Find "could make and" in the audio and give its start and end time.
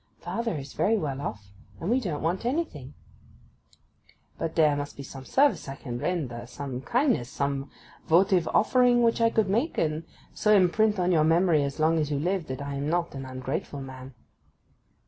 9.29-10.03